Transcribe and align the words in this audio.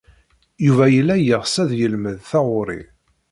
Yuba 0.65 0.85
yella 0.95 1.15
yeɣs 1.17 1.55
ad 1.63 1.71
yelmed 1.79 2.17
taɣuri. 2.29 2.81